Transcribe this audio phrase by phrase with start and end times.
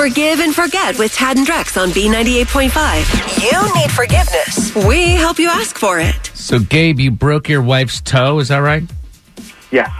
[0.00, 3.42] Forgive and forget with Tad and Drex on B98.5.
[3.42, 4.74] You need forgiveness.
[4.86, 6.30] We help you ask for it.
[6.32, 8.38] So, Gabe, you broke your wife's toe.
[8.38, 8.82] Is that right?
[9.70, 9.92] Yes.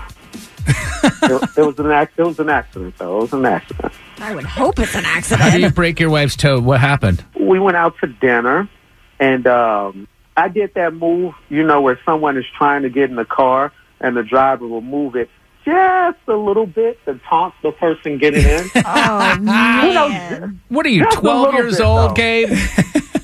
[0.66, 2.18] it, it was an accident.
[2.18, 3.18] It was an accident, though.
[3.18, 3.92] It was an accident.
[4.20, 5.42] I would hope it's an accident.
[5.42, 6.60] How do you break your wife's toe?
[6.60, 7.22] What happened?
[7.38, 8.70] We went out to dinner,
[9.18, 13.16] and um, I did that move, you know, where someone is trying to get in
[13.16, 13.70] the car,
[14.00, 15.28] and the driver will move it
[15.70, 18.64] just a little bit to taunt the person getting in.
[18.84, 20.60] Oh, man.
[20.68, 22.14] What are you, Just 12 years bit, old, though.
[22.14, 22.48] Gabe?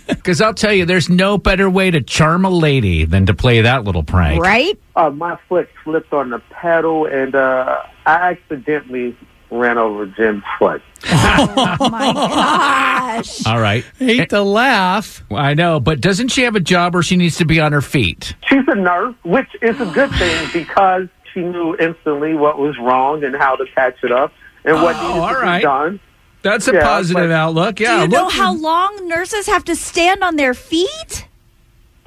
[0.08, 3.60] Because I'll tell you, there's no better way to charm a lady than to play
[3.62, 4.40] that little prank.
[4.42, 4.76] Right?
[4.96, 9.16] uh, my foot slipped on the pedal, and uh, I accidentally
[9.52, 10.82] ran over Jim's foot.
[11.08, 12.12] Oh, my
[13.18, 13.46] gosh.
[13.46, 13.84] All right.
[13.98, 15.22] Hate to laugh.
[15.30, 17.82] I know, but doesn't she have a job where she needs to be on her
[17.82, 18.34] feet?
[18.48, 23.22] She's a nurse, which is a good thing because she knew instantly what was wrong
[23.22, 24.32] and how to patch it up
[24.64, 25.58] and what Oh, needed all to right.
[25.58, 26.00] be done.
[26.40, 27.74] That's a Yeah, positive but- outlook.
[27.76, 28.02] Do Yeah.
[28.02, 31.28] you know look- how long nurses have to stand on their feet?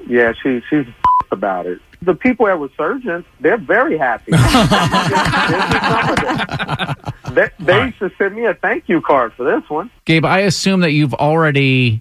[0.08, 0.86] Yeah, she she's
[1.30, 1.78] about it.
[2.02, 4.32] The people that were surgeons, they're very happy.
[7.32, 9.90] they they should send me a thank you card for this one.
[10.06, 12.00] Gabe, I assume that you've already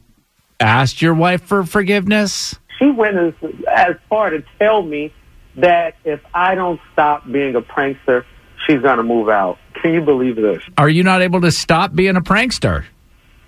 [0.59, 2.57] asked your wife for forgiveness.
[2.79, 3.33] She went as,
[3.69, 5.13] as far to tell me
[5.57, 8.23] that if I don't stop being a prankster,
[8.67, 9.57] she's going to move out.
[9.81, 10.61] Can you believe this?
[10.77, 12.85] Are you not able to stop being a prankster?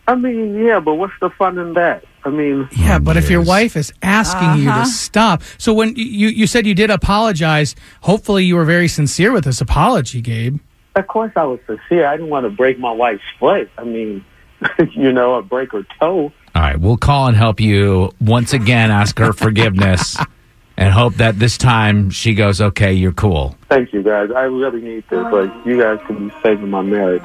[0.07, 2.03] I mean, yeah, but what's the fun in that?
[2.23, 4.83] I mean, Yeah, but if your wife is asking you Uh-huh.
[4.83, 9.31] to stop, so when you you said you did apologize, hopefully you were very sincere
[9.31, 10.59] with this apology, Gabe.
[10.95, 12.05] of course I was sincere.
[12.07, 13.69] I didn't want to break my wife's foot.
[13.77, 14.23] I mean,
[14.91, 16.31] you know, or break her toe.
[16.53, 20.17] All right, we'll call and help you once again ask her forgiveness
[20.81, 23.55] and hope that this time she goes, okay, you're cool.
[23.69, 24.31] Thank you, guys.
[24.35, 25.23] I really need this.
[25.31, 27.21] Like, you guys can be saving my marriage.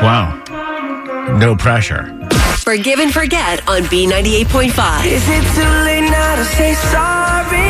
[0.00, 0.40] Wow.
[1.40, 2.04] No pressure.
[2.58, 5.04] Forgive and forget on B98.5.
[5.04, 7.69] Is it too late now to say sorry?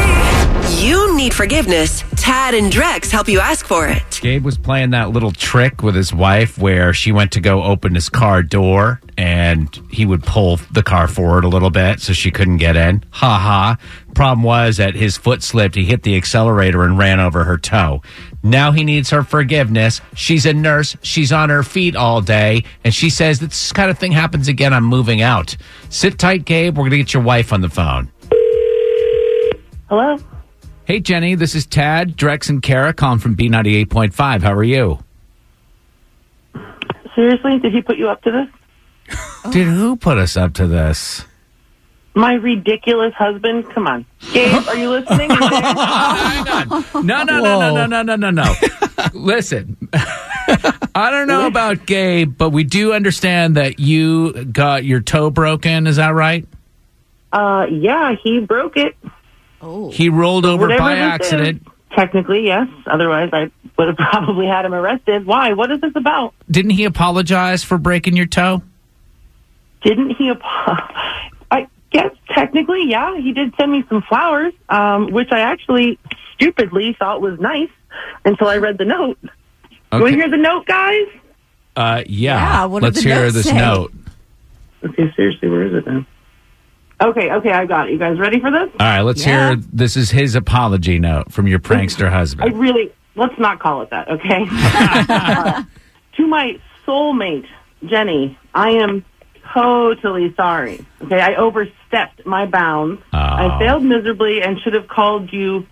[0.78, 2.04] You need forgiveness.
[2.16, 4.20] Tad and Drex help you ask for it.
[4.22, 7.94] Gabe was playing that little trick with his wife where she went to go open
[7.94, 12.31] his car door and he would pull the car forward a little bit so she
[12.31, 13.03] couldn't get in.
[13.10, 13.76] Ha ha.
[14.14, 15.75] Problem was that his foot slipped.
[15.75, 18.02] He hit the accelerator and ran over her toe.
[18.42, 20.00] Now he needs her forgiveness.
[20.14, 20.97] She's a nurse.
[21.02, 22.64] She's on her feet all day.
[22.84, 24.72] And she says, this kind of thing happens again.
[24.72, 25.56] I'm moving out.
[25.88, 26.76] Sit tight, Gabe.
[26.76, 28.10] We're going to get your wife on the phone.
[29.88, 30.16] Hello?
[30.90, 34.42] Hey, Jenny, this is Tad, Drex, and Kara calling from B98.5.
[34.42, 34.98] How are you?
[37.14, 37.60] Seriously?
[37.60, 39.52] Did he put you up to this?
[39.52, 41.24] Did who put us up to this?
[42.14, 43.70] My ridiculous husband?
[43.70, 44.04] Come on.
[44.32, 45.30] Gabe, are you listening?
[45.40, 47.06] Hang on.
[47.06, 48.54] No, no, no, no, no, no, no, no.
[49.14, 49.76] Listen.
[49.92, 55.86] I don't know about Gabe, but we do understand that you got your toe broken.
[55.86, 56.48] Is that right?
[57.32, 58.96] Uh, yeah, he broke it.
[59.62, 59.91] Oh.
[59.91, 61.62] He rolled over Whatever by this accident.
[61.66, 61.72] is.
[61.97, 62.69] Technically, yes.
[62.87, 65.26] Otherwise, I would have probably had him arrested.
[65.26, 65.53] Why?
[65.54, 66.34] What is this about?
[66.50, 68.62] Didn't he apologize for breaking your toe?
[69.82, 70.28] Didn't he?
[70.28, 71.31] apologize?
[71.50, 73.16] I guess technically, yeah.
[73.16, 75.99] He did send me some flowers, um, which I actually
[76.34, 77.70] stupidly thought was nice
[78.25, 79.19] until I read the note.
[79.22, 81.06] You want to hear the note, guys?
[81.75, 82.37] Uh, yeah.
[82.38, 83.56] Yeah, what Let's the hear note this say?
[83.56, 83.93] note.
[84.84, 86.06] Okay, seriously, where is it now?
[87.03, 87.93] Okay, okay, I got it.
[87.93, 88.69] You guys ready for this?
[88.78, 89.49] All right, let's Yeah.
[89.55, 89.56] hear.
[89.72, 92.53] This is his apology note from your prankster husband.
[92.53, 94.47] I really let's not call it that, okay?
[95.09, 95.62] Uh,
[96.16, 97.47] to my soulmate,
[97.87, 99.05] Jenny, I am
[99.55, 100.85] totally sorry.
[101.02, 103.00] Okay, I overstepped my bounds.
[103.12, 103.58] I Oh.
[103.58, 105.67] failed miserably and should have called you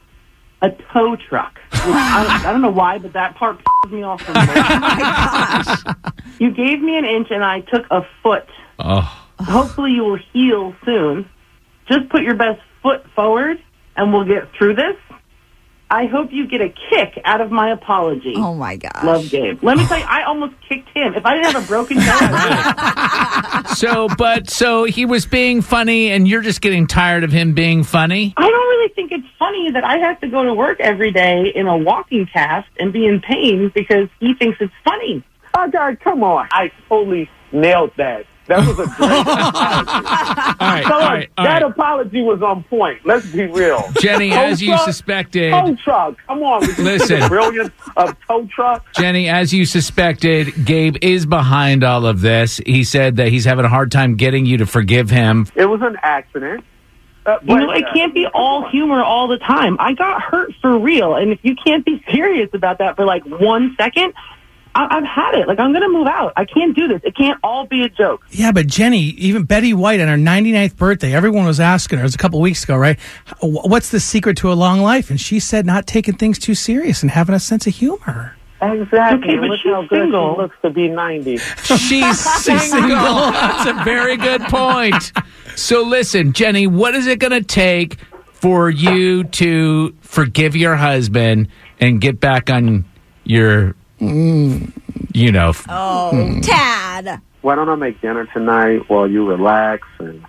[0.63, 1.61] a tow truck.
[1.73, 4.27] I, I don't know why, but that part pisses me off.
[4.27, 4.33] the
[5.95, 6.41] most.
[6.41, 8.47] You gave me an inch and I took a foot.
[8.79, 11.29] Oh, Hopefully you will heal soon.
[11.91, 13.59] Just put your best foot forward
[13.97, 14.97] and we'll get through this.
[15.91, 18.35] I hope you get a kick out of my apology.
[18.37, 19.03] Oh, my gosh.
[19.05, 19.63] Love Gabe.
[19.65, 21.15] Let me tell you, I almost kicked him.
[21.15, 23.69] If I didn't have a broken toe, I would.
[23.77, 27.85] so but so he was being funny, and you're just getting tired of him being
[27.85, 28.35] funny.
[28.37, 31.51] I don't really think it's funny that I have to go to work every day
[31.55, 35.25] in a walking cast and be in pain because he thinks it's funny.
[35.57, 36.49] Oh God, come on.
[36.53, 38.27] I totally nailed that.
[38.49, 39.91] That was a great apology.
[40.61, 41.07] All right, Tell all
[41.39, 41.63] all that right.
[41.63, 42.99] apology was on point.
[43.05, 43.85] Let's be real.
[44.01, 46.17] Jenny, Tow as you suspected, Tow truck.
[46.27, 46.61] Come on.
[46.61, 47.21] Would you see Listen.
[47.21, 48.85] the brilliance of tow truck.
[48.95, 52.59] Jenny, as you suspected, Gabe is behind all of this.
[52.67, 55.47] He said that he's having a hard time getting you to forgive him.
[55.55, 56.65] It was an accident.
[57.27, 59.77] Uh, You know, it uh, can't be all humor all the time.
[59.79, 63.25] I got hurt for real, and if you can't be serious about that for like
[63.27, 64.15] one second,
[64.75, 65.49] I- I've had it.
[65.49, 66.33] Like I'm gonna move out.
[66.37, 67.01] I can't do this.
[67.05, 68.23] It can't all be a joke.
[68.31, 72.07] Yeah, but Jenny, even Betty White on her 99th birthday, everyone was asking her, it
[72.07, 72.99] was a couple weeks ago, right?
[73.41, 75.11] What's the secret to a long life?
[75.11, 78.35] And she said not taking things too serious and having a sense of humor.
[78.61, 79.31] Exactly.
[79.31, 80.35] Okay, but Look she's how good single.
[80.35, 81.37] she looks to be 90.
[81.65, 82.89] She's single.
[83.31, 85.13] That's a very good point.
[85.55, 87.97] So listen, Jenny, what is it going to take
[88.33, 91.49] for you to forgive your husband
[91.81, 92.85] and get back on
[93.23, 97.21] your, you know, f- Oh, Tad.
[97.43, 100.25] Why don't I make dinner tonight while you relax and,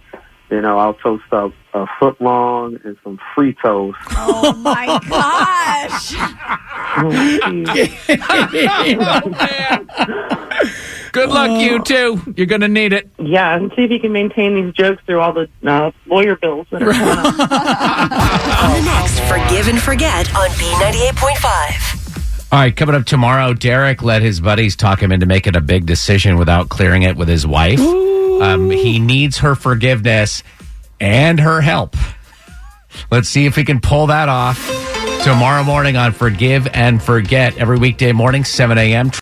[0.49, 3.93] you know, I'll toast up a foot long and some Fritos.
[4.11, 6.13] Oh my gosh.
[7.01, 7.09] Oh.
[11.11, 12.21] Good luck, you two.
[12.37, 13.09] You're going to need it.
[13.17, 16.67] Yeah, and see if you can maintain these jokes through all the uh, lawyer bills
[16.71, 17.25] that are coming up.
[18.63, 21.98] On the next Forgive and Forget on B98.5.
[22.51, 25.85] All right, coming up tomorrow, Derek let his buddies talk him into making a big
[25.85, 27.79] decision without clearing it with his wife.
[27.79, 30.41] Um, he needs her forgiveness
[30.99, 31.95] and her help.
[33.11, 34.57] Let's see if we can pull that off
[35.23, 39.11] tomorrow morning on Forgive and Forget every weekday morning, 7 a.m.